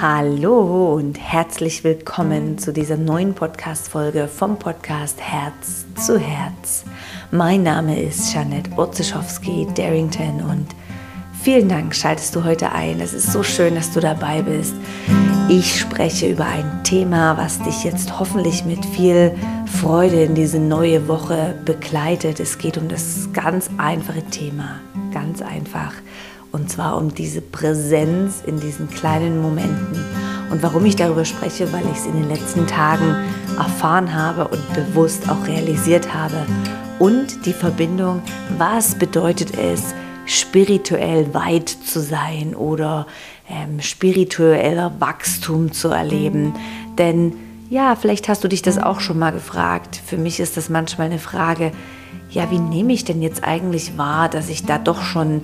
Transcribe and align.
Hallo 0.00 0.94
und 0.94 1.20
herzlich 1.20 1.84
willkommen 1.84 2.58
zu 2.58 2.72
dieser 2.72 2.96
neuen 2.96 3.32
Podcast-Folge 3.32 4.26
vom 4.26 4.58
Podcast 4.58 5.20
Herz 5.20 5.84
zu 5.94 6.18
Herz. 6.18 6.84
Mein 7.30 7.62
Name 7.62 8.02
ist 8.02 8.34
Janette 8.34 8.76
Otzischowski 8.76 9.68
Darrington 9.76 10.42
und 10.42 10.66
vielen 11.40 11.68
Dank, 11.68 11.94
schaltest 11.94 12.34
du 12.34 12.42
heute 12.42 12.72
ein. 12.72 13.00
Es 13.00 13.12
ist 13.12 13.30
so 13.30 13.44
schön, 13.44 13.76
dass 13.76 13.92
du 13.92 14.00
dabei 14.00 14.42
bist. 14.42 14.74
Ich 15.48 15.78
spreche 15.78 16.28
über 16.28 16.46
ein 16.46 16.82
Thema, 16.82 17.36
was 17.36 17.62
dich 17.62 17.84
jetzt 17.84 18.18
hoffentlich 18.18 18.64
mit 18.64 18.84
viel 18.84 19.32
Freude 19.80 20.24
in 20.24 20.34
diese 20.34 20.58
neue 20.58 21.06
Woche 21.06 21.54
begleitet. 21.64 22.40
Es 22.40 22.58
geht 22.58 22.76
um 22.78 22.88
das 22.88 23.28
ganz 23.32 23.70
einfache 23.78 24.24
Thema, 24.24 24.80
ganz 25.12 25.40
einfach 25.40 25.92
und 26.54 26.70
zwar 26.70 26.96
um 26.96 27.12
diese 27.12 27.40
Präsenz 27.40 28.42
in 28.46 28.60
diesen 28.60 28.88
kleinen 28.88 29.42
Momenten. 29.42 29.98
Und 30.52 30.62
warum 30.62 30.86
ich 30.86 30.94
darüber 30.94 31.24
spreche, 31.24 31.72
weil 31.72 31.82
ich 31.92 31.98
es 31.98 32.06
in 32.06 32.12
den 32.12 32.28
letzten 32.28 32.68
Tagen 32.68 33.16
erfahren 33.58 34.14
habe 34.14 34.46
und 34.46 34.62
bewusst 34.72 35.28
auch 35.28 35.48
realisiert 35.48 36.14
habe. 36.14 36.46
Und 37.00 37.44
die 37.44 37.52
Verbindung, 37.52 38.22
was 38.56 38.94
bedeutet 38.94 39.58
es, 39.58 39.94
spirituell 40.26 41.34
weit 41.34 41.68
zu 41.68 42.00
sein 42.00 42.54
oder 42.54 43.08
ähm, 43.50 43.80
spiritueller 43.80 44.92
Wachstum 45.00 45.72
zu 45.72 45.88
erleben. 45.88 46.54
Denn 46.96 47.32
ja, 47.74 47.96
vielleicht 47.96 48.28
hast 48.28 48.44
du 48.44 48.48
dich 48.48 48.62
das 48.62 48.78
auch 48.78 49.00
schon 49.00 49.18
mal 49.18 49.32
gefragt. 49.32 50.00
Für 50.06 50.16
mich 50.16 50.38
ist 50.38 50.56
das 50.56 50.68
manchmal 50.68 51.08
eine 51.08 51.18
Frage, 51.18 51.72
ja, 52.30 52.48
wie 52.52 52.60
nehme 52.60 52.92
ich 52.92 53.04
denn 53.04 53.20
jetzt 53.20 53.42
eigentlich 53.42 53.98
wahr, 53.98 54.28
dass 54.28 54.48
ich 54.48 54.64
da 54.64 54.78
doch 54.78 55.02
schon 55.02 55.40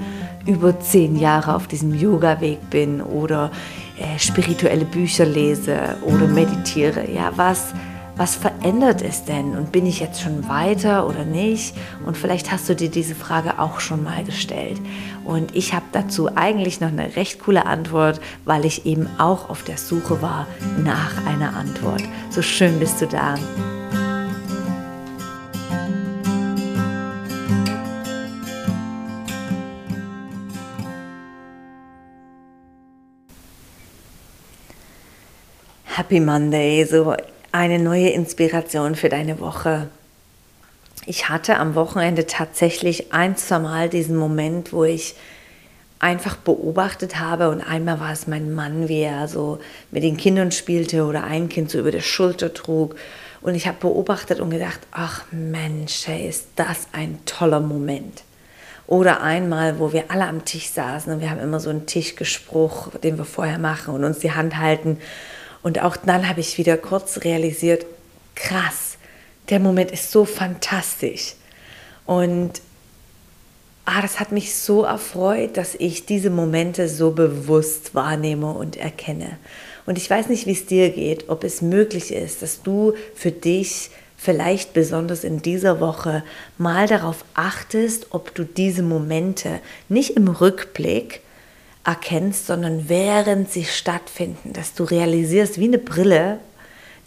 über 0.47 0.79
zehn 0.79 1.17
Jahre 1.17 1.57
auf 1.57 1.67
diesem 1.67 1.93
Yoga-Weg 1.93 2.71
bin 2.71 3.01
oder 3.01 3.51
äh, 3.99 4.17
spirituelle 4.17 4.85
Bücher 4.85 5.27
lese 5.27 5.97
oder 6.03 6.29
meditiere. 6.29 7.11
Ja, 7.11 7.33
was, 7.35 7.75
was 8.21 8.37
verändert 8.37 9.01
es 9.01 9.25
denn? 9.25 9.57
Und 9.57 9.73
bin 9.73 9.87
ich 9.87 9.99
jetzt 9.99 10.21
schon 10.21 10.47
weiter 10.47 11.09
oder 11.09 11.25
nicht? 11.25 11.75
Und 12.05 12.19
vielleicht 12.19 12.53
hast 12.53 12.69
du 12.69 12.77
dir 12.77 12.91
diese 12.91 13.15
Frage 13.15 13.59
auch 13.59 13.81
schon 13.81 14.05
mal 14.05 14.23
gestellt. 14.25 14.79
Und 15.25 15.57
ich 15.57 15.73
habe 15.73 15.87
dazu 15.93 16.29
eigentlich 16.37 16.83
noch 16.83 16.89
eine 16.89 17.17
recht 17.17 17.41
coole 17.41 17.65
Antwort, 17.65 18.21
weil 18.45 18.67
ich 18.67 18.85
eben 18.85 19.09
auch 19.17 19.49
auf 19.49 19.63
der 19.65 19.79
Suche 19.79 20.21
war 20.21 20.47
nach 20.85 21.27
einer 21.27 21.57
Antwort. 21.57 22.03
So 22.29 22.43
schön 22.43 22.79
bist 22.79 23.01
du 23.01 23.07
da. 23.07 23.37
Happy 35.87 36.21
Monday, 36.21 36.85
so 36.85 37.15
eine 37.53 37.79
neue 37.79 38.11
Inspiration 38.11 38.95
für 38.95 39.09
deine 39.09 39.41
Woche. 39.41 39.89
Ich 41.07 41.29
hatte 41.29 41.57
am 41.59 41.75
Wochenende 41.75 42.27
tatsächlich 42.27 43.13
ein, 43.13 43.37
zwei 43.37 43.59
Mal 43.59 43.89
diesen 43.89 44.17
Moment, 44.17 44.73
wo 44.73 44.85
ich 44.85 45.15
einfach 45.99 46.37
beobachtet 46.37 47.19
habe 47.19 47.51
und 47.51 47.61
einmal 47.61 48.01
war 48.01 48.13
es 48.13 48.27
mein 48.27 48.55
Mann, 48.55 48.89
wie 48.89 49.01
er 49.01 49.29
so 49.29 49.59
mit 49.91 50.03
den 50.03 50.17
Kindern 50.17 50.51
spielte 50.53 51.05
oder 51.05 51.25
ein 51.25 51.49
Kind 51.49 51.71
so 51.71 51.79
über 51.79 51.91
der 51.91 52.01
Schulter 52.01 52.55
trug 52.55 52.97
und 53.43 53.55
ich 53.55 53.67
habe 53.67 53.79
beobachtet 53.81 54.41
und 54.41 54.51
gedacht, 54.51 54.81
ach 54.93 55.25
Mensch, 55.31 56.07
hey, 56.07 56.29
ist 56.29 56.49
das 56.57 56.89
ein 56.93 57.19
toller 57.27 57.61
Moment. 57.61 58.23
Oder 58.87 59.23
einmal, 59.23 59.79
wo 59.79 59.93
wir 59.93 60.05
alle 60.11 60.27
am 60.27 60.45
Tisch 60.45 60.71
saßen 60.71 61.13
und 61.13 61.21
wir 61.21 61.31
haben 61.31 61.41
immer 61.41 61.61
so 61.61 61.71
einen 61.71 61.87
Tischgespruch, 61.87 62.89
den 63.03 63.19
wir 63.19 63.25
vorher 63.25 63.59
machen 63.59 63.95
und 63.95 64.05
uns 64.05 64.19
die 64.21 64.33
Hand 64.33 64.57
halten 64.57 64.99
und 65.63 65.83
auch 65.83 65.97
dann 65.97 66.29
habe 66.29 66.41
ich 66.41 66.59
wieder 66.59 66.77
kurz 66.77 67.25
realisiert, 67.25 67.87
krass, 68.35 68.97
der 69.49 69.61
Moment 69.61 69.91
ist 69.91 70.11
so 70.11 70.25
fantastisch. 70.25 71.35
Und 72.07 72.61
ah, 73.85 74.01
das 74.01 74.21
hat 74.21 74.33
mich 74.33 74.55
so 74.55 74.85
erfreut, 74.85 75.57
dass 75.57 75.75
ich 75.75 76.07
diese 76.07 76.31
Momente 76.31 76.89
so 76.89 77.11
bewusst 77.11 77.95
wahrnehme 77.95 78.53
und 78.53 78.77
erkenne. 78.77 79.39
Und 79.87 79.99
ich 79.99 80.09
weiß 80.09 80.29
nicht, 80.29 80.47
wie 80.47 80.53
es 80.53 80.67
dir 80.67 80.91
geht, 80.91 81.29
ob 81.29 81.45
es 81.45 81.63
möglich 81.63 82.13
ist, 82.13 82.43
dass 82.43 82.63
du 82.63 82.95
für 83.15 83.33
dich 83.33 83.91
vielleicht 84.17 84.75
besonders 84.75 85.25
in 85.25 85.41
dieser 85.41 85.81
Woche 85.81 86.23
mal 86.59 86.87
darauf 86.87 87.25
achtest, 87.35 88.09
ob 88.11 88.35
du 88.35 88.45
diese 88.45 88.83
Momente 88.83 89.61
nicht 89.89 90.11
im 90.11 90.29
Rückblick, 90.29 91.23
erkennst, 91.85 92.47
sondern 92.47 92.89
während 92.89 93.51
sie 93.51 93.65
stattfinden, 93.65 94.53
dass 94.53 94.75
du 94.75 94.85
realisierst, 94.85 95.59
wie 95.59 95.69
eine 95.69 95.79
Brille, 95.79 96.39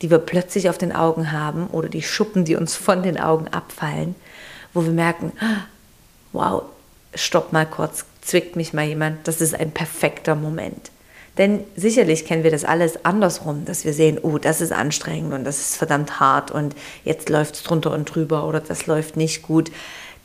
die 0.01 0.09
wir 0.09 0.17
plötzlich 0.17 0.69
auf 0.69 0.77
den 0.77 0.91
Augen 0.91 1.31
haben 1.31 1.67
oder 1.67 1.89
die 1.89 2.01
Schuppen, 2.01 2.45
die 2.45 2.55
uns 2.55 2.75
von 2.75 3.03
den 3.03 3.19
Augen 3.19 3.47
abfallen, 3.49 4.15
wo 4.73 4.83
wir 4.83 4.91
merken, 4.91 5.31
wow, 6.31 6.63
stopp 7.15 7.53
mal 7.53 7.65
kurz, 7.65 8.05
zwickt 8.21 8.55
mich 8.55 8.73
mal 8.73 8.85
jemand, 8.85 9.27
das 9.27 9.41
ist 9.41 9.55
ein 9.55 9.71
perfekter 9.71 10.35
Moment. 10.35 10.91
Denn 11.37 11.63
sicherlich 11.75 12.25
kennen 12.25 12.43
wir 12.43 12.51
das 12.51 12.63
alles 12.63 13.05
andersrum, 13.05 13.65
dass 13.65 13.85
wir 13.85 13.93
sehen, 13.93 14.19
oh, 14.21 14.37
das 14.37 14.61
ist 14.61 14.71
anstrengend 14.71 15.33
und 15.33 15.43
das 15.45 15.59
ist 15.59 15.77
verdammt 15.77 16.19
hart 16.19 16.51
und 16.51 16.75
jetzt 17.03 17.29
läuft 17.29 17.55
es 17.55 17.63
drunter 17.63 17.91
und 17.91 18.05
drüber 18.05 18.47
oder 18.47 18.59
das 18.59 18.85
läuft 18.85 19.17
nicht 19.17 19.41
gut. 19.41 19.71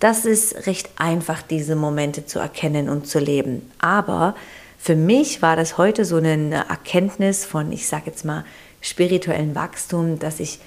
Das 0.01 0.25
ist 0.25 0.67
recht 0.67 0.91
einfach, 0.97 1.43
diese 1.43 1.75
Momente 1.75 2.25
zu 2.25 2.39
erkennen 2.39 2.89
und 2.89 3.07
zu 3.07 3.19
leben. 3.19 3.71
Aber 3.79 4.35
für 4.79 4.95
mich 4.95 5.43
war 5.43 5.57
das 5.57 5.77
heute 5.77 6.05
so 6.05 6.17
eine 6.17 6.69
Erkenntnis 6.69 7.45
von, 7.45 7.73
ich 7.73 7.89
sage 7.89 8.05
jetzt 8.07 8.25
mal, 8.25 8.45
spirituellen 8.81 9.55
Wachstum, 9.55 10.19
dass 10.19 10.39
ich 10.39 10.61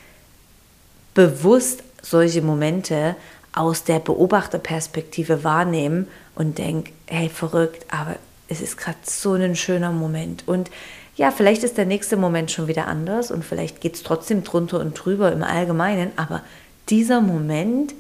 bewusst 1.14 1.84
solche 2.02 2.42
Momente 2.42 3.16
aus 3.54 3.84
der 3.84 4.00
Beobachterperspektive 4.00 5.44
wahrnehme 5.44 6.08
und 6.36 6.58
denke, 6.58 6.92
hey, 7.08 7.30
verrückt, 7.30 7.86
aber 7.90 8.16
es 8.48 8.62
ist 8.62 8.78
gerade 8.78 8.98
so 9.04 9.34
ein 9.34 9.56
schöner 9.56 9.92
Moment. 9.92 10.48
Und 10.48 10.70
ja, 11.16 11.32
vielleicht 11.32 11.64
ist 11.64 11.78
der 11.78 11.86
nächste 11.86 12.18
Moment 12.18 12.52
schon 12.52 12.68
wieder 12.68 12.88
anders 12.88 13.32
und 13.32 13.44
vielleicht 13.44 13.82
geht 13.82 13.96
es 13.96 14.04
trotzdem 14.04 14.44
drunter 14.44 14.80
und 14.80 14.94
drüber 14.94 15.32
im 15.32 15.44
Allgemeinen, 15.44 16.12
aber 16.16 16.44
dieser 16.90 17.22
Moment 17.22 17.94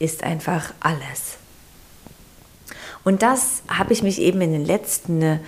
ist 0.00 0.24
einfach 0.24 0.74
alles. 0.80 1.36
Und 3.04 3.22
das 3.22 3.62
habe 3.68 3.92
ich 3.92 4.02
mich 4.02 4.20
eben 4.20 4.40
in 4.40 4.52
den 4.52 4.64
letzten 4.64 5.22
äh, 5.22 5.38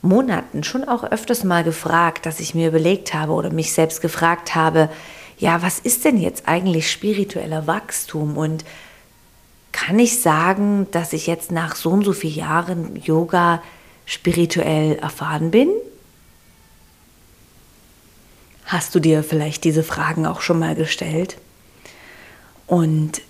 Monaten 0.00 0.64
schon 0.64 0.88
auch 0.88 1.04
öfters 1.04 1.44
mal 1.44 1.64
gefragt, 1.64 2.24
dass 2.24 2.40
ich 2.40 2.54
mir 2.54 2.68
überlegt 2.68 3.12
habe 3.12 3.32
oder 3.32 3.50
mich 3.50 3.72
selbst 3.72 4.00
gefragt 4.00 4.54
habe, 4.54 4.88
ja, 5.38 5.62
was 5.62 5.78
ist 5.78 6.04
denn 6.04 6.16
jetzt 6.16 6.48
eigentlich 6.48 6.90
spiritueller 6.90 7.66
Wachstum 7.66 8.36
und 8.36 8.64
kann 9.70 9.98
ich 9.98 10.20
sagen, 10.20 10.88
dass 10.90 11.12
ich 11.12 11.26
jetzt 11.26 11.52
nach 11.52 11.76
so 11.76 11.90
und 11.90 12.04
so 12.04 12.12
vielen 12.12 12.34
Jahren 12.34 12.96
Yoga 12.96 13.62
spirituell 14.06 14.96
erfahren 14.96 15.50
bin? 15.50 15.68
Hast 18.64 18.94
du 18.94 19.00
dir 19.00 19.22
vielleicht 19.22 19.64
diese 19.64 19.84
Fragen 19.84 20.26
auch 20.26 20.40
schon 20.40 20.58
mal 20.58 20.74
gestellt? 20.74 21.36
Und 22.66 23.22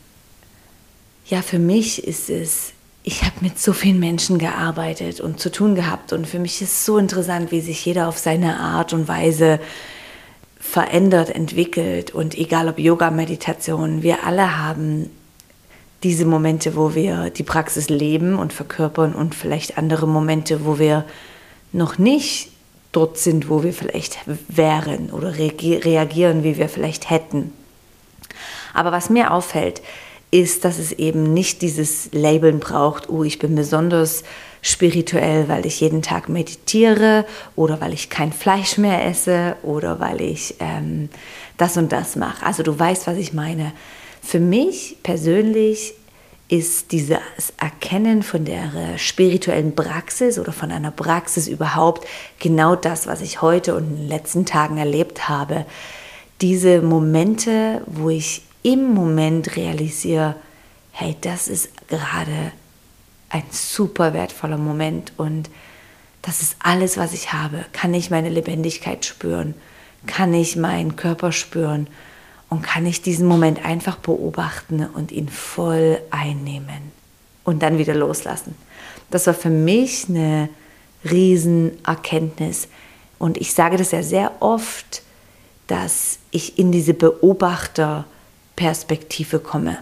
ja, 1.28 1.42
für 1.42 1.58
mich 1.58 2.04
ist 2.04 2.30
es, 2.30 2.72
ich 3.02 3.22
habe 3.22 3.36
mit 3.40 3.58
so 3.58 3.72
vielen 3.72 4.00
Menschen 4.00 4.38
gearbeitet 4.38 5.20
und 5.20 5.40
zu 5.40 5.50
tun 5.50 5.74
gehabt 5.74 6.12
und 6.12 6.26
für 6.26 6.38
mich 6.38 6.60
ist 6.62 6.72
es 6.72 6.84
so 6.86 6.98
interessant, 6.98 7.52
wie 7.52 7.60
sich 7.60 7.84
jeder 7.84 8.08
auf 8.08 8.18
seine 8.18 8.58
Art 8.58 8.92
und 8.92 9.08
Weise 9.08 9.60
verändert, 10.58 11.30
entwickelt 11.30 12.12
und 12.12 12.36
egal 12.36 12.68
ob 12.68 12.78
Yoga, 12.78 13.10
Meditation, 13.10 14.02
wir 14.02 14.24
alle 14.24 14.58
haben 14.58 15.10
diese 16.02 16.24
Momente, 16.24 16.76
wo 16.76 16.94
wir 16.94 17.30
die 17.30 17.42
Praxis 17.42 17.88
leben 17.88 18.38
und 18.38 18.52
verkörpern 18.52 19.14
und 19.14 19.34
vielleicht 19.34 19.78
andere 19.78 20.06
Momente, 20.06 20.64
wo 20.64 20.78
wir 20.78 21.04
noch 21.72 21.98
nicht 21.98 22.50
dort 22.92 23.18
sind, 23.18 23.50
wo 23.50 23.62
wir 23.62 23.72
vielleicht 23.72 24.18
wären 24.48 25.10
oder 25.10 25.36
reagieren, 25.36 26.44
wie 26.44 26.56
wir 26.56 26.68
vielleicht 26.68 27.10
hätten. 27.10 27.52
Aber 28.72 28.92
was 28.92 29.10
mir 29.10 29.32
auffällt, 29.32 29.82
ist, 30.30 30.64
dass 30.64 30.78
es 30.78 30.92
eben 30.92 31.32
nicht 31.32 31.62
dieses 31.62 32.10
Labeln 32.12 32.60
braucht, 32.60 33.08
oh, 33.08 33.24
ich 33.24 33.38
bin 33.38 33.54
besonders 33.54 34.24
spirituell, 34.60 35.48
weil 35.48 35.64
ich 35.66 35.80
jeden 35.80 36.02
Tag 36.02 36.28
meditiere 36.28 37.24
oder 37.56 37.80
weil 37.80 37.92
ich 37.94 38.10
kein 38.10 38.32
Fleisch 38.32 38.76
mehr 38.76 39.04
esse 39.06 39.56
oder 39.62 40.00
weil 40.00 40.20
ich 40.20 40.56
ähm, 40.58 41.08
das 41.56 41.76
und 41.76 41.92
das 41.92 42.16
mache. 42.16 42.44
Also 42.44 42.62
du 42.62 42.78
weißt, 42.78 43.06
was 43.06 43.16
ich 43.16 43.32
meine. 43.32 43.72
Für 44.20 44.40
mich 44.40 44.96
persönlich 45.02 45.94
ist 46.48 46.92
dieses 46.92 47.18
Erkennen 47.58 48.22
von 48.22 48.44
der 48.44 48.96
spirituellen 48.96 49.74
Praxis 49.74 50.38
oder 50.38 50.52
von 50.52 50.72
einer 50.72 50.90
Praxis 50.90 51.46
überhaupt 51.46 52.06
genau 52.38 52.74
das, 52.74 53.06
was 53.06 53.20
ich 53.20 53.42
heute 53.42 53.74
und 53.74 53.84
in 53.84 53.96
den 53.96 54.08
letzten 54.08 54.46
Tagen 54.46 54.78
erlebt 54.78 55.28
habe. 55.28 55.66
Diese 56.40 56.80
Momente, 56.80 57.82
wo 57.86 58.08
ich 58.08 58.42
im 58.62 58.94
Moment 58.94 59.56
realisiere, 59.56 60.36
hey, 60.92 61.16
das 61.20 61.48
ist 61.48 61.70
gerade 61.88 62.52
ein 63.30 63.44
super 63.50 64.14
wertvoller 64.14 64.58
Moment 64.58 65.12
und 65.16 65.50
das 66.22 66.42
ist 66.42 66.56
alles, 66.58 66.96
was 66.96 67.12
ich 67.12 67.32
habe. 67.32 67.64
Kann 67.72 67.94
ich 67.94 68.10
meine 68.10 68.28
Lebendigkeit 68.28 69.04
spüren? 69.04 69.54
Kann 70.06 70.34
ich 70.34 70.56
meinen 70.56 70.96
Körper 70.96 71.32
spüren? 71.32 71.86
Und 72.50 72.62
kann 72.62 72.86
ich 72.86 73.02
diesen 73.02 73.26
Moment 73.26 73.64
einfach 73.64 73.96
beobachten 73.96 74.86
und 74.86 75.12
ihn 75.12 75.28
voll 75.28 76.00
einnehmen 76.10 76.92
und 77.44 77.62
dann 77.62 77.78
wieder 77.78 77.94
loslassen? 77.94 78.54
Das 79.10 79.26
war 79.26 79.34
für 79.34 79.50
mich 79.50 80.08
eine 80.08 80.48
Riesenerkenntnis. 81.08 82.68
Und 83.18 83.36
ich 83.36 83.52
sage 83.52 83.76
das 83.76 83.92
ja 83.92 84.02
sehr 84.02 84.32
oft, 84.40 85.02
dass 85.66 86.18
ich 86.30 86.58
in 86.58 86.72
diese 86.72 86.94
Beobachterperspektive 88.58 89.38
komme. 89.38 89.78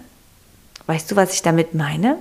Weißt 0.86 1.10
du, 1.10 1.16
was 1.16 1.32
ich 1.32 1.42
damit 1.42 1.74
meine? 1.74 2.18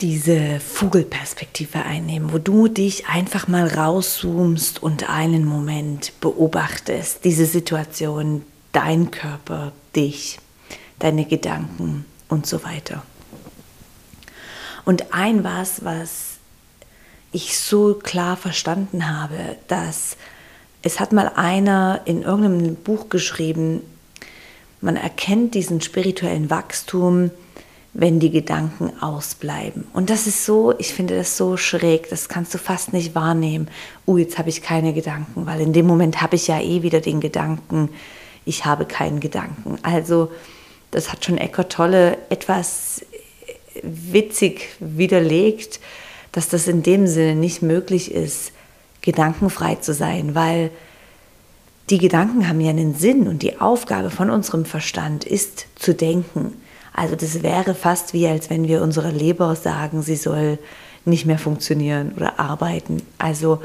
diese 0.00 0.60
Vogelperspektive 0.60 1.82
einnehmen, 1.82 2.32
wo 2.32 2.38
du 2.38 2.68
dich 2.68 3.06
einfach 3.08 3.48
mal 3.48 3.68
rauszoomst 3.68 4.82
und 4.82 5.10
einen 5.10 5.44
Moment 5.44 6.18
beobachtest, 6.22 7.22
diese 7.22 7.44
Situation, 7.44 8.46
dein 8.72 9.10
Körper, 9.10 9.72
dich, 9.94 10.38
deine 11.00 11.26
Gedanken 11.26 12.06
und 12.30 12.46
so 12.46 12.64
weiter. 12.64 13.02
Und 14.86 15.12
ein 15.12 15.44
was, 15.44 15.84
was 15.84 16.38
ich 17.30 17.58
so 17.58 17.92
klar 17.92 18.38
verstanden 18.38 19.06
habe, 19.14 19.58
dass 19.68 20.16
es 20.80 20.98
hat 20.98 21.12
mal 21.12 21.30
einer 21.36 22.00
in 22.06 22.22
irgendeinem 22.22 22.74
Buch 22.74 23.10
geschrieben, 23.10 23.82
man 24.80 24.96
erkennt 24.96 25.54
diesen 25.54 25.80
spirituellen 25.80 26.50
Wachstum, 26.50 27.30
wenn 27.92 28.20
die 28.20 28.30
Gedanken 28.30 28.92
ausbleiben. 29.00 29.86
Und 29.92 30.10
das 30.10 30.26
ist 30.26 30.44
so, 30.44 30.72
ich 30.78 30.94
finde 30.94 31.16
das 31.16 31.36
so 31.36 31.56
schräg, 31.56 32.08
das 32.08 32.28
kannst 32.28 32.54
du 32.54 32.58
fast 32.58 32.92
nicht 32.92 33.14
wahrnehmen. 33.14 33.68
Uh, 34.06 34.18
jetzt 34.18 34.38
habe 34.38 34.48
ich 34.48 34.62
keine 34.62 34.92
Gedanken, 34.92 35.46
weil 35.46 35.60
in 35.60 35.72
dem 35.72 35.86
Moment 35.86 36.22
habe 36.22 36.36
ich 36.36 36.46
ja 36.46 36.60
eh 36.60 36.82
wieder 36.82 37.00
den 37.00 37.20
Gedanken, 37.20 37.88
ich 38.44 38.64
habe 38.64 38.84
keinen 38.84 39.20
Gedanken. 39.20 39.78
Also, 39.82 40.30
das 40.92 41.12
hat 41.12 41.24
schon 41.24 41.38
Eckart 41.38 41.72
Tolle 41.72 42.16
etwas 42.30 43.04
witzig 43.82 44.68
widerlegt, 44.78 45.80
dass 46.32 46.48
das 46.48 46.68
in 46.68 46.82
dem 46.82 47.06
Sinne 47.06 47.34
nicht 47.34 47.60
möglich 47.60 48.12
ist, 48.12 48.52
gedankenfrei 49.02 49.76
zu 49.76 49.94
sein, 49.94 50.34
weil 50.34 50.70
die 51.90 51.98
Gedanken 51.98 52.48
haben 52.48 52.60
ja 52.60 52.70
einen 52.70 52.94
Sinn 52.94 53.26
und 53.26 53.42
die 53.42 53.60
Aufgabe 53.60 54.10
von 54.10 54.30
unserem 54.30 54.64
Verstand 54.64 55.24
ist 55.24 55.66
zu 55.74 55.92
denken. 55.92 56.52
Also 56.92 57.16
das 57.16 57.42
wäre 57.42 57.74
fast 57.74 58.12
wie, 58.12 58.28
als 58.28 58.48
wenn 58.48 58.68
wir 58.68 58.82
unserer 58.82 59.10
Leber 59.10 59.56
sagen, 59.56 60.02
sie 60.02 60.16
soll 60.16 60.58
nicht 61.04 61.26
mehr 61.26 61.38
funktionieren 61.38 62.12
oder 62.16 62.38
arbeiten. 62.38 63.02
Also 63.18 63.60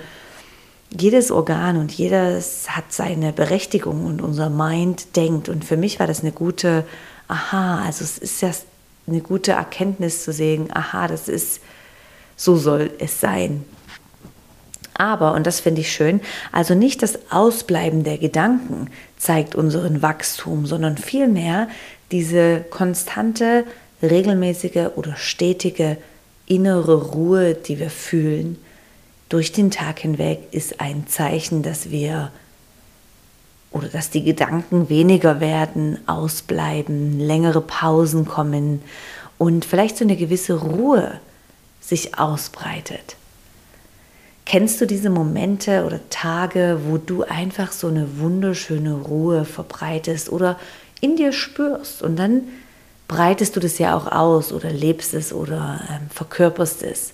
jedes 0.89 1.31
Organ 1.31 1.77
und 1.77 1.91
jedes 1.91 2.69
hat 2.69 2.91
seine 2.91 3.31
Berechtigung 3.33 4.05
und 4.05 4.21
unser 4.21 4.49
Mind 4.49 5.15
denkt. 5.15 5.49
Und 5.49 5.65
für 5.65 5.77
mich 5.77 5.99
war 5.99 6.07
das 6.07 6.21
eine 6.21 6.31
gute, 6.31 6.85
aha, 7.27 7.83
also 7.83 8.03
es 8.03 8.17
ist 8.17 8.41
ja 8.41 8.51
eine 9.07 9.21
gute 9.21 9.51
Erkenntnis 9.51 10.23
zu 10.23 10.33
sehen, 10.33 10.69
aha, 10.73 11.07
das 11.07 11.27
ist, 11.27 11.59
so 12.35 12.55
soll 12.55 12.91
es 12.97 13.19
sein. 13.19 13.65
Aber, 14.97 15.33
und 15.33 15.45
das 15.45 15.59
finde 15.59 15.81
ich 15.81 15.91
schön, 15.91 16.21
also 16.51 16.73
nicht 16.73 17.03
das 17.03 17.19
Ausbleiben 17.29 18.03
der 18.03 18.17
Gedanken 18.17 18.89
zeigt 19.17 19.53
unseren 19.53 20.01
Wachstum, 20.01 20.65
sondern 20.65 20.97
vielmehr 20.97 21.67
diese 22.11 22.61
konstante, 22.69 23.65
regelmäßige 24.01 24.91
oder 24.95 25.15
stetige 25.15 25.97
innere 26.45 27.11
Ruhe, 27.11 27.55
die 27.55 27.79
wir 27.79 27.89
fühlen, 27.89 28.57
durch 29.27 29.51
den 29.51 29.71
Tag 29.71 29.99
hinweg 29.99 30.39
ist 30.51 30.79
ein 30.79 31.07
Zeichen, 31.07 31.63
dass 31.63 31.89
wir 31.89 32.31
oder 33.71 33.89
dass 33.89 34.09
die 34.09 34.23
Gedanken 34.23 34.87
weniger 34.87 35.41
werden, 35.41 35.97
ausbleiben, 36.07 37.19
längere 37.19 37.59
Pausen 37.59 38.25
kommen 38.25 38.81
und 39.37 39.65
vielleicht 39.65 39.97
so 39.97 40.05
eine 40.05 40.15
gewisse 40.15 40.53
Ruhe 40.53 41.19
sich 41.81 42.17
ausbreitet. 42.17 43.17
Kennst 44.55 44.79
du 44.79 44.87
diese 44.87 45.09
Momente 45.09 45.83
oder 45.83 45.99
Tage, 46.09 46.79
wo 46.85 46.97
du 46.97 47.23
einfach 47.23 47.73
so 47.73 47.87
eine 47.87 48.19
wunderschöne 48.19 48.93
Ruhe 48.93 49.43
verbreitest 49.43 50.31
oder 50.31 50.57
in 51.01 51.17
dir 51.17 51.33
spürst 51.33 52.01
und 52.01 52.15
dann 52.15 52.43
breitest 53.09 53.57
du 53.57 53.59
das 53.59 53.79
ja 53.79 53.97
auch 53.97 54.09
aus 54.09 54.53
oder 54.53 54.71
lebst 54.71 55.13
es 55.13 55.33
oder 55.33 55.81
ähm, 55.89 56.09
verkörperst 56.09 56.83
es. 56.83 57.11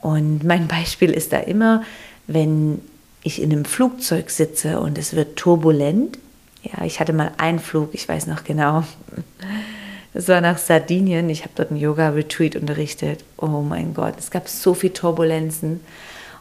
Und 0.00 0.42
mein 0.42 0.66
Beispiel 0.76 1.10
ist 1.10 1.34
da 1.34 1.40
immer, 1.40 1.82
wenn 2.28 2.80
ich 3.22 3.42
in 3.42 3.52
einem 3.52 3.66
Flugzeug 3.66 4.30
sitze 4.30 4.80
und 4.80 4.96
es 4.96 5.14
wird 5.14 5.36
turbulent. 5.36 6.18
Ja, 6.62 6.82
ich 6.86 6.98
hatte 6.98 7.12
mal 7.12 7.32
einen 7.36 7.58
Flug, 7.58 7.90
ich 7.92 8.08
weiß 8.08 8.26
noch 8.26 8.42
genau. 8.42 8.84
Das 10.14 10.28
war 10.28 10.40
nach 10.40 10.58
Sardinien. 10.58 11.28
Ich 11.28 11.42
habe 11.42 11.50
dort 11.56 11.72
einen 11.72 11.80
Yoga-Retreat 11.80 12.54
unterrichtet. 12.54 13.24
Oh 13.36 13.62
mein 13.62 13.94
Gott, 13.94 14.14
es 14.16 14.30
gab 14.30 14.48
so 14.48 14.72
viele 14.72 14.92
Turbulenzen. 14.92 15.80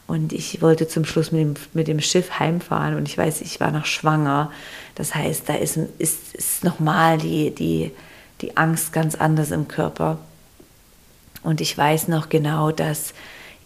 Und 0.05 0.33
ich 0.33 0.61
wollte 0.61 0.87
zum 0.87 1.05
Schluss 1.05 1.31
mit 1.31 1.41
dem, 1.41 1.53
mit 1.73 1.87
dem 1.87 2.01
Schiff 2.01 2.39
heimfahren 2.39 2.95
und 2.95 3.07
ich 3.07 3.17
weiß, 3.17 3.41
ich 3.41 3.59
war 3.59 3.71
noch 3.71 3.85
schwanger. 3.85 4.51
Das 4.95 5.15
heißt, 5.15 5.47
da 5.47 5.55
ist, 5.55 5.77
ist, 5.97 6.35
ist 6.35 6.63
nochmal 6.63 7.17
die, 7.17 7.51
die, 7.51 7.91
die 8.41 8.57
Angst 8.57 8.91
ganz 8.91 9.15
anders 9.15 9.51
im 9.51 9.67
Körper. 9.67 10.19
Und 11.41 11.61
ich 11.61 11.77
weiß 11.77 12.09
noch 12.09 12.29
genau, 12.29 12.71
dass 12.71 13.13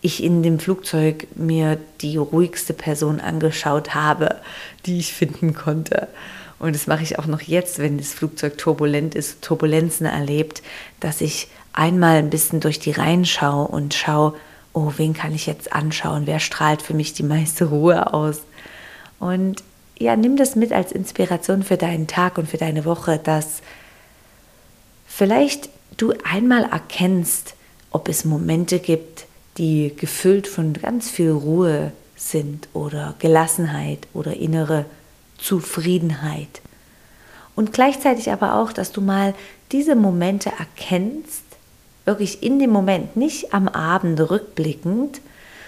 ich 0.01 0.23
in 0.23 0.43
dem 0.43 0.59
Flugzeug 0.59 1.27
mir 1.35 1.79
die 2.01 2.17
ruhigste 2.17 2.73
Person 2.73 3.19
angeschaut 3.19 3.95
habe, 3.95 4.35
die 4.85 4.99
ich 4.99 5.13
finden 5.13 5.53
konnte. 5.53 6.07
Und 6.59 6.75
das 6.75 6.87
mache 6.87 7.03
ich 7.03 7.19
auch 7.19 7.25
noch 7.25 7.41
jetzt, 7.41 7.79
wenn 7.79 7.97
das 7.97 8.13
Flugzeug 8.13 8.57
turbulent 8.57 9.15
ist, 9.15 9.41
Turbulenzen 9.41 10.05
erlebt, 10.05 10.63
dass 10.99 11.21
ich 11.21 11.49
einmal 11.73 12.17
ein 12.17 12.29
bisschen 12.29 12.59
durch 12.59 12.79
die 12.79 12.91
Reihen 12.91 13.25
schaue 13.25 13.67
und 13.67 13.93
schaue, 13.93 14.33
oh, 14.77 14.93
wen 14.97 15.13
kann 15.13 15.33
ich 15.33 15.47
jetzt 15.47 15.73
anschauen? 15.73 16.27
Wer 16.27 16.39
strahlt 16.39 16.83
für 16.83 16.93
mich 16.93 17.13
die 17.13 17.23
meiste 17.23 17.65
Ruhe 17.65 18.13
aus? 18.13 18.41
Und 19.19 19.63
ja, 19.97 20.15
nimm 20.15 20.37
das 20.37 20.55
mit 20.55 20.71
als 20.71 20.91
Inspiration 20.91 21.63
für 21.63 21.77
deinen 21.77 22.05
Tag 22.05 22.37
und 22.37 22.47
für 22.47 22.57
deine 22.57 22.85
Woche, 22.85 23.17
dass 23.17 23.61
vielleicht 25.07 25.69
du 25.97 26.13
einmal 26.23 26.65
erkennst, 26.65 27.55
ob 27.89 28.07
es 28.07 28.23
Momente 28.23 28.77
gibt, 28.77 29.25
die 29.57 29.93
gefüllt 29.97 30.47
von 30.47 30.73
ganz 30.73 31.09
viel 31.09 31.31
Ruhe 31.31 31.91
sind 32.15 32.67
oder 32.73 33.15
Gelassenheit 33.17 34.07
oder 34.13 34.35
innere 34.35 34.85
Zufriedenheit. 35.39 36.61
Und 37.55 37.73
gleichzeitig 37.73 38.31
aber 38.31 38.53
auch, 38.53 38.71
dass 38.71 38.91
du 38.91 39.01
mal 39.01 39.33
diese 39.71 39.95
Momente 39.95 40.51
erkennst 40.59 41.46
wirklich 42.07 42.41
in 42.41 42.57
dem 42.57 42.71
Moment, 42.71 43.17
nicht 43.17 43.53
am 43.53 43.67
Abend 43.67 44.19
rückblickend, 44.19 45.21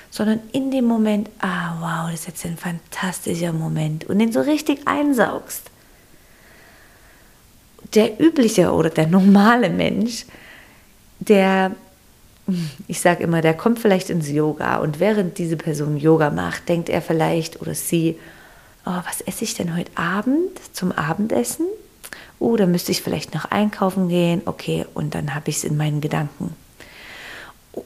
sondern 0.09 0.39
in 0.53 0.71
dem 0.71 0.85
Moment, 0.85 1.29
ah 1.39 1.75
wow, 1.79 2.09
das 2.09 2.21
ist 2.21 2.27
jetzt 2.27 2.45
ein 2.45 2.57
fantastischer 2.57 3.53
Moment 3.53 4.05
und 4.05 4.19
den 4.19 4.31
so 4.31 4.41
richtig 4.41 4.87
einsaugst. 4.87 5.63
Der 7.93 8.19
übliche 8.19 8.71
oder 8.71 8.89
der 8.89 9.07
normale 9.07 9.69
Mensch, 9.69 10.25
der, 11.19 11.71
ich 12.87 13.01
sage 13.01 13.23
immer, 13.23 13.41
der 13.41 13.53
kommt 13.53 13.79
vielleicht 13.79 14.09
ins 14.09 14.29
Yoga 14.29 14.77
und 14.77 14.99
während 14.99 15.37
diese 15.37 15.57
Person 15.57 15.97
Yoga 15.97 16.29
macht, 16.29 16.69
denkt 16.69 16.89
er 16.89 17.01
vielleicht 17.01 17.61
oder 17.61 17.75
sie, 17.75 18.17
oh, 18.85 18.99
was 19.05 19.21
esse 19.21 19.43
ich 19.43 19.55
denn 19.55 19.75
heute 19.75 19.91
Abend 19.95 20.57
zum 20.73 20.91
Abendessen? 20.91 21.65
Oh, 22.39 22.55
da 22.55 22.65
müsste 22.65 22.91
ich 22.91 23.01
vielleicht 23.01 23.33
noch 23.33 23.45
einkaufen 23.45 24.09
gehen, 24.09 24.41
okay, 24.45 24.85
und 24.93 25.15
dann 25.15 25.35
habe 25.35 25.49
ich 25.49 25.57
es 25.57 25.63
in 25.63 25.77
meinen 25.77 26.01
Gedanken. 26.01 26.55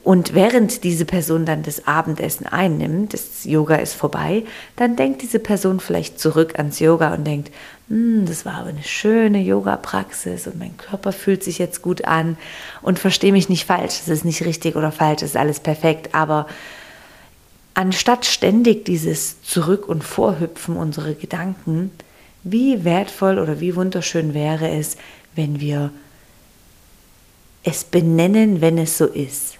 Und 0.02 0.34
während 0.34 0.82
diese 0.82 1.04
Person 1.04 1.44
dann 1.44 1.62
das 1.62 1.86
Abendessen 1.86 2.46
einnimmt, 2.46 3.12
das 3.12 3.44
Yoga 3.44 3.76
ist 3.76 3.94
vorbei, 3.94 4.44
dann 4.76 4.96
denkt 4.96 5.22
diese 5.22 5.38
Person 5.38 5.78
vielleicht 5.78 6.18
zurück 6.18 6.54
ans 6.56 6.80
Yoga 6.80 7.14
und 7.14 7.24
denkt, 7.24 7.52
hm, 7.88 8.24
das 8.26 8.46
war 8.46 8.54
aber 8.54 8.70
eine 8.70 8.82
schöne 8.82 9.40
Yoga-Praxis 9.40 10.46
und 10.46 10.58
mein 10.58 10.76
Körper 10.76 11.12
fühlt 11.12 11.44
sich 11.44 11.58
jetzt 11.58 11.82
gut 11.82 12.06
an 12.06 12.38
und 12.80 12.98
verstehe 12.98 13.32
mich 13.32 13.48
nicht 13.48 13.66
falsch, 13.66 13.98
das 13.98 14.08
ist 14.08 14.24
nicht 14.24 14.44
richtig 14.44 14.74
oder 14.74 14.90
falsch, 14.90 15.20
das 15.20 15.30
ist 15.30 15.36
alles 15.36 15.60
perfekt, 15.60 16.14
aber 16.14 16.46
anstatt 17.74 18.24
ständig 18.24 18.86
dieses 18.86 19.42
Zurück- 19.42 19.88
und 19.88 20.02
Vorhüpfen 20.02 20.76
unserer 20.76 21.12
Gedanken, 21.12 21.90
wie 22.44 22.84
wertvoll 22.84 23.38
oder 23.38 23.60
wie 23.60 23.74
wunderschön 23.74 24.34
wäre 24.34 24.68
es, 24.68 24.96
wenn 25.34 25.60
wir 25.60 25.90
es 27.64 27.84
benennen, 27.84 28.60
wenn 28.60 28.78
es 28.78 28.98
so 28.98 29.06
ist. 29.06 29.56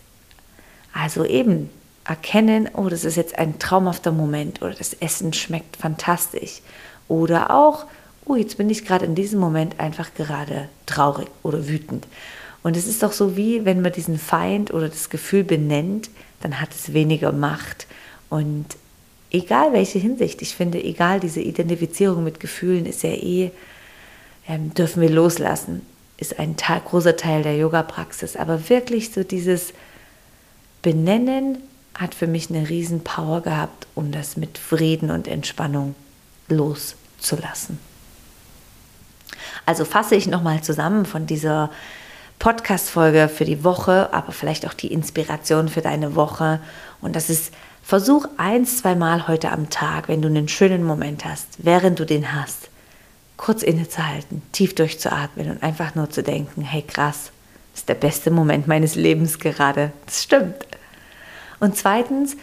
Also 0.93 1.25
eben 1.25 1.71
erkennen, 2.05 2.69
oh, 2.75 2.89
das 2.89 3.05
ist 3.05 3.17
jetzt 3.17 3.39
ein 3.39 3.59
traumhafter 3.59 4.13
Moment 4.13 4.63
oder 4.63 4.75
das 4.75 4.93
Essen 4.93 5.33
schmeckt 5.33 5.77
fantastisch. 5.77 6.61
Oder 7.09 7.51
auch, 7.51 7.87
oh, 8.27 8.37
jetzt 8.37 8.59
bin 8.59 8.71
ich 8.71 8.85
gerade 8.85 9.07
in 9.07 9.15
diesem 9.15 9.41
Moment 9.41 9.81
einfach 9.81 10.15
gerade 10.15 10.69
traurig 10.87 11.29
oder 11.43 11.67
wütend. 11.67 12.07
Und 12.63 12.77
es 12.77 12.87
ist 12.87 13.03
doch 13.03 13.13
so 13.13 13.37
wie, 13.37 13.65
wenn 13.65 13.83
man 13.83 13.93
diesen 13.93 14.19
Feind 14.19 14.73
oder 14.73 14.89
das 14.89 15.11
Gefühl 15.11 15.45
benennt, 15.45 16.11
dann 16.41 16.61
hat 16.61 16.71
es 16.75 16.93
weniger 16.93 17.33
Macht. 17.33 17.87
Und 18.29 18.67
egal 19.35 19.73
welche 19.73 19.99
Hinsicht, 19.99 20.41
ich 20.43 20.55
finde, 20.55 20.83
egal 20.83 21.21
diese 21.21 21.41
Identifizierung 21.41 22.25
mit 22.25 22.41
Gefühlen 22.41 22.87
ist 22.87 23.03
ja 23.03 23.11
eh, 23.11 23.51
ähm, 24.49 24.73
dürfen 24.75 25.03
wir 25.03 25.11
loslassen, 25.11 25.83
ist 26.17 26.39
ein 26.39 26.57
Teil, 26.57 26.81
großer 26.81 27.17
Teil 27.17 27.43
der 27.43 27.57
Yoga-Praxis. 27.57 28.37
Aber 28.37 28.69
wirklich 28.69 29.13
so 29.13 29.25
dieses 29.25 29.73
Benennen 30.83 31.59
hat 31.95 32.15
für 32.15 32.27
mich 32.27 32.51
eine 32.51 32.69
riesen 32.69 33.03
Power 33.03 33.41
gehabt, 33.41 33.87
um 33.95 34.13
das 34.13 34.37
mit 34.37 34.59
Frieden 34.59 35.11
und 35.11 35.27
Entspannung 35.27 35.95
loszulassen. 36.49 37.79
Also 39.67 39.85
fasse 39.85 40.15
ich 40.15 40.27
nochmal 40.27 40.63
zusammen 40.63 41.07
von 41.07 41.27
dieser 41.27 41.71
Podcast-Folge 42.39 43.29
für 43.29 43.45
die 43.45 43.65
Woche, 43.65 44.13
aber 44.13 44.33
vielleicht 44.33 44.67
auch 44.67 44.75
die 44.75 44.93
Inspiration 44.93 45.69
für 45.69 45.81
deine 45.81 46.15
Woche. 46.15 46.61
Und 47.01 47.17
das 47.17 47.31
ist, 47.31 47.53
versuch 47.85 48.27
eins, 48.39 48.79
zweimal 48.79 49.29
heute 49.29 49.53
am 49.53 49.71
Tag, 49.71 50.09
wenn 50.09 50.23
du 50.23 50.29
einen 50.29 50.49
schönen 50.49 50.85
Moment 50.85 51.25
hast, 51.25 51.47
während 51.59 52.01
du 52.01 52.07
den 52.07 52.35
hast, 52.35 52.71
kurz 53.37 53.63
innezuhalten, 53.63 54.43
tief 54.53 54.75
durchzuatmen 54.75 55.51
und 55.51 55.63
einfach 55.63 55.95
nur 55.95 56.11
zu 56.11 56.23
denken, 56.23 56.63
hey 56.63 56.83
krass, 56.83 57.31
das 57.73 57.81
ist 57.81 57.89
der 57.89 57.95
beste 57.95 58.31
Moment 58.31 58.67
meines 58.67 58.95
Lebens 58.95 59.39
gerade. 59.39 59.93
Das 60.07 60.23
stimmt. 60.23 60.67
Und 61.61 61.77
zweitens, 61.77 62.37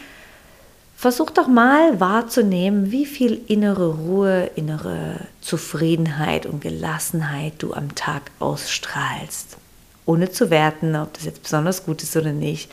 versuch 0.95 1.31
doch 1.31 1.47
mal 1.47 1.99
wahrzunehmen, 1.99 2.91
wie 2.91 3.07
viel 3.07 3.41
innere 3.47 3.95
Ruhe, 3.95 4.51
innere 4.55 5.21
Zufriedenheit 5.41 6.45
und 6.45 6.61
Gelassenheit 6.61 7.53
du 7.59 7.73
am 7.73 7.95
Tag 7.95 8.23
ausstrahlst. 8.39 9.57
Ohne 10.05 10.29
zu 10.31 10.49
werten, 10.49 10.95
ob 10.95 11.13
das 11.13 11.25
jetzt 11.25 11.43
besonders 11.43 11.85
gut 11.85 12.03
ist 12.03 12.15
oder 12.15 12.33
nicht. 12.33 12.71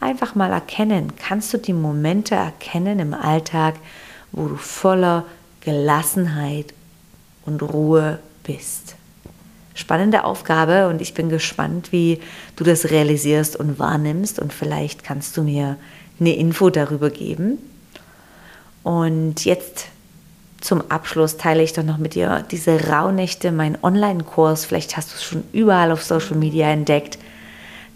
Einfach 0.00 0.34
mal 0.34 0.52
erkennen. 0.52 1.12
Kannst 1.16 1.52
du 1.52 1.58
die 1.58 1.72
Momente 1.72 2.34
erkennen 2.34 2.98
im 2.98 3.14
Alltag, 3.14 3.76
wo 4.32 4.46
du 4.46 4.56
voller 4.56 5.24
Gelassenheit 5.60 6.72
und 7.44 7.62
Ruhe 7.62 8.18
bist? 8.44 8.98
spannende 9.78 10.24
Aufgabe 10.24 10.88
und 10.88 11.00
ich 11.00 11.14
bin 11.14 11.28
gespannt, 11.28 11.92
wie 11.92 12.20
du 12.56 12.64
das 12.64 12.90
realisierst 12.90 13.54
und 13.56 13.78
wahrnimmst 13.78 14.40
und 14.40 14.52
vielleicht 14.52 15.04
kannst 15.04 15.36
du 15.36 15.42
mir 15.42 15.76
eine 16.18 16.34
Info 16.34 16.68
darüber 16.68 17.10
geben. 17.10 17.58
Und 18.82 19.44
jetzt 19.44 19.86
zum 20.60 20.90
Abschluss 20.90 21.36
teile 21.36 21.62
ich 21.62 21.72
doch 21.72 21.84
noch 21.84 21.98
mit 21.98 22.16
dir 22.16 22.44
diese 22.50 22.88
Rauhnächte, 22.88 23.52
mein 23.52 23.78
Online-Kurs. 23.80 24.64
Vielleicht 24.64 24.96
hast 24.96 25.12
du 25.12 25.14
es 25.14 25.24
schon 25.24 25.44
überall 25.52 25.92
auf 25.92 26.02
Social 26.02 26.36
Media 26.36 26.68
entdeckt. 26.70 27.18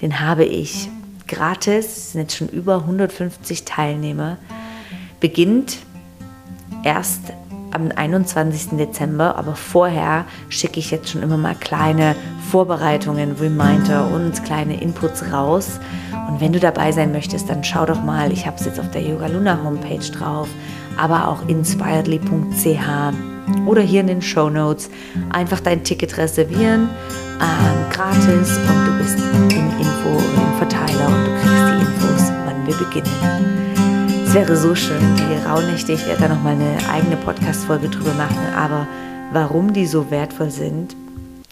Den 0.00 0.20
habe 0.20 0.44
ich 0.44 0.88
gratis, 1.32 1.86
es 1.86 2.12
sind 2.12 2.20
jetzt 2.20 2.36
schon 2.36 2.48
über 2.48 2.76
150 2.76 3.64
Teilnehmer. 3.64 4.36
Beginnt 5.18 5.78
erst 6.84 7.32
am 7.72 7.90
21. 7.90 8.76
Dezember, 8.76 9.36
aber 9.36 9.54
vorher 9.54 10.26
schicke 10.50 10.78
ich 10.78 10.90
jetzt 10.90 11.08
schon 11.08 11.22
immer 11.22 11.38
mal 11.38 11.54
kleine 11.54 12.14
Vorbereitungen, 12.50 13.32
Reminder 13.40 14.10
und 14.12 14.44
kleine 14.44 14.80
Inputs 14.80 15.32
raus. 15.32 15.80
Und 16.28 16.40
wenn 16.40 16.52
du 16.52 16.60
dabei 16.60 16.92
sein 16.92 17.12
möchtest, 17.12 17.48
dann 17.48 17.64
schau 17.64 17.86
doch 17.86 18.02
mal, 18.02 18.30
ich 18.30 18.46
habe 18.46 18.56
es 18.58 18.66
jetzt 18.66 18.78
auf 18.78 18.90
der 18.90 19.00
Yoga 19.02 19.26
Luna 19.26 19.58
Homepage 19.64 20.10
drauf, 20.12 20.48
aber 20.98 21.28
auch 21.28 21.48
inspiredly.ch 21.48 22.76
oder 23.66 23.80
hier 23.82 24.02
in 24.02 24.06
den 24.06 24.22
Show 24.22 24.50
Notes 24.50 24.90
einfach 25.30 25.60
dein 25.60 25.82
Ticket 25.82 26.18
reservieren, 26.18 26.90
ähm, 27.40 27.90
gratis 27.90 28.58
und 28.58 28.86
du 28.86 28.98
bist 28.98 29.18
im 29.18 29.51
Info 30.02 30.18
im 30.18 30.58
Verteiler 30.58 31.06
und 31.06 31.26
du 31.26 31.30
kriegst 31.40 31.68
die 31.68 31.80
Infos, 31.80 32.32
wann 32.44 32.66
wir 32.66 32.74
beginnen. 32.74 34.24
Es 34.26 34.34
wäre 34.34 34.56
so 34.56 34.74
schön, 34.74 35.00
die 35.16 35.46
Rauhnächte, 35.46 35.92
ich 35.92 36.06
werde 36.06 36.22
da 36.22 36.28
nochmal 36.28 36.54
eine 36.54 36.76
eigene 36.90 37.16
Podcast-Folge 37.16 37.88
drüber 37.88 38.12
machen, 38.14 38.52
aber 38.56 38.86
warum 39.32 39.72
die 39.72 39.86
so 39.86 40.10
wertvoll 40.10 40.50
sind, 40.50 40.96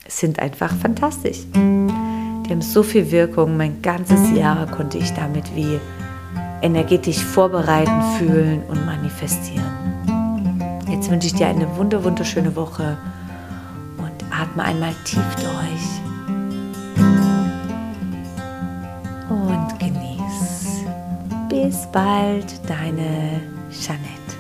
sind 0.09 0.41
einfach 0.41 0.73
fantastisch. 0.75 1.39
Die 1.55 2.51
haben 2.51 2.63
so 2.63 2.83
viel 2.83 3.11
Wirkung, 3.13 3.57
mein 3.57 3.83
ganzes 3.83 4.33
Jahr 4.33 4.67
konnte 4.67 4.99
ich 4.99 5.13
damit 5.13 5.55
wie 5.55 5.79
energetisch 6.63 7.23
vorbereiten, 7.23 8.03
fühlen 8.19 8.63
und 8.69 8.85
manifestieren. 8.85 9.65
Jetzt 10.89 11.09
wünsche 11.11 11.29
ich 11.29 11.35
dir 11.35 11.47
eine 11.47 11.77
wunder 11.77 12.03
wunderschöne 12.03 12.57
Woche 12.57 12.97
und 13.99 14.25
atme 14.33 14.65
einmal 14.65 14.95
tief 15.05 15.23
durch. 15.37 16.00
Bis 21.51 21.85
bald, 21.91 22.47
deine 22.69 23.43
Jeanette. 23.73 24.31